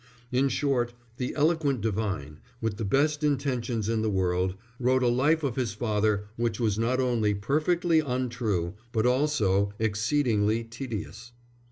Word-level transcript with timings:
In 0.31 0.49
short, 0.49 0.95
the 1.17 1.35
eloquent 1.35 1.79
divine, 1.81 2.39
with 2.59 2.77
the 2.77 2.83
best 2.83 3.23
intentions 3.23 3.87
in 3.87 4.01
the 4.01 4.09
world, 4.09 4.55
wrote 4.79 5.03
a 5.03 5.07
life 5.07 5.43
of 5.43 5.57
his 5.57 5.73
father 5.73 6.25
which 6.37 6.59
was 6.59 6.79
not 6.79 6.99
only 6.99 7.35
perfectly 7.35 7.99
untrue, 7.99 8.73
but 8.93 9.05
also 9.05 9.73
exceedingly 9.77 10.63
tedious. 10.63 11.33